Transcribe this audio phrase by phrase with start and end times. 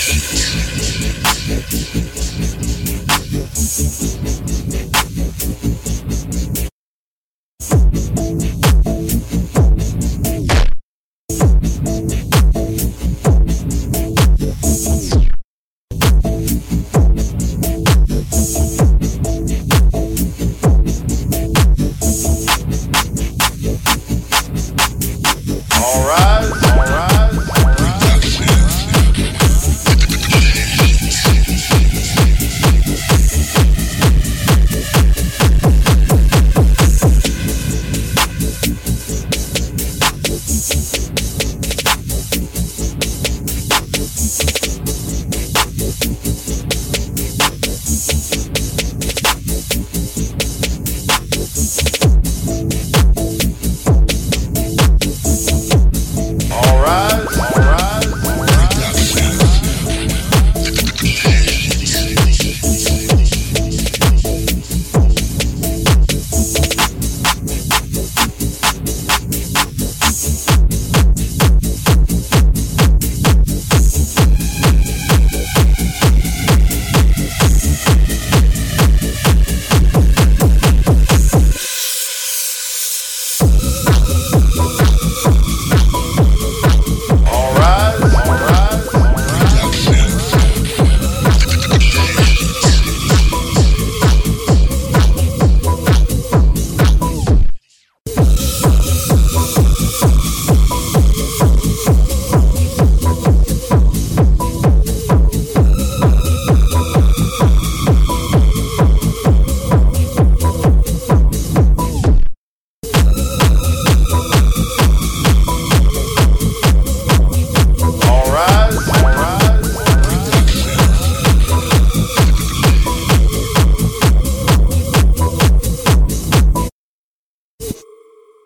[25.83, 26.30] All right.